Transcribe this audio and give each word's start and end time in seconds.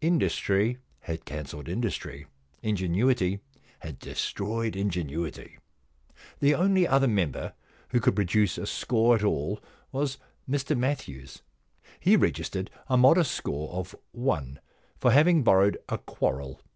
Industry 0.00 0.78
had 1.00 1.24
cancelled 1.24 1.68
industry; 1.68 2.28
ingenuity 2.62 3.40
had 3.80 3.98
destroyed 3.98 4.76
ingenuity. 4.76 5.58
The 6.38 6.54
only 6.54 6.86
other 6.86 7.08
member 7.08 7.54
who 7.88 7.98
could 7.98 8.14
produce 8.14 8.58
a 8.58 8.66
score 8.68 9.16
at 9.16 9.24
all 9.24 9.58
was 9.90 10.18
Mr 10.48 10.78
Matthews. 10.78 11.42
He 11.98 12.14
regis 12.14 12.50
tered 12.50 12.68
a 12.86 12.96
modest 12.96 13.32
score 13.32 13.72
of 13.74 13.96
one 14.12 14.60
for 15.00 15.10
having 15.10 15.42
borrowed 15.42 15.78
a 15.88 15.98
quarrel. 15.98 16.60